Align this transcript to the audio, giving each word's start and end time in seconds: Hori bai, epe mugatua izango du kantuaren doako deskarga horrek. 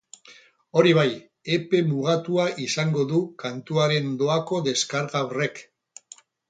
Hori 0.79 0.93
bai, 0.99 1.11
epe 1.59 1.83
mugatua 1.91 2.47
izango 2.65 3.07
du 3.13 3.23
kantuaren 3.45 4.13
doako 4.25 4.65
deskarga 4.71 5.27
horrek. 5.29 5.67